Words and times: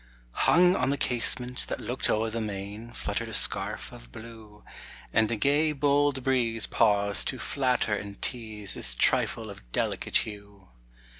Hung 0.49 0.75
on 0.75 0.89
the 0.89 0.97
casement 0.97 1.65
that 1.67 1.79
looked 1.79 2.09
o'er 2.09 2.31
the 2.31 2.41
main, 2.41 2.91
Fluttered 2.91 3.29
a 3.29 3.35
scarf 3.35 3.91
of 3.91 4.11
blue; 4.11 4.63
And 5.13 5.29
a 5.29 5.35
gay, 5.35 5.73
bold 5.73 6.23
breeze 6.23 6.65
paused 6.65 7.27
to 7.27 7.37
flatter 7.37 7.93
and 7.95 8.19
tease 8.19 8.73
This 8.73 8.95
trifle 8.95 9.47
of 9.51 9.71
delicate 9.71 10.17
hue. 10.25 10.69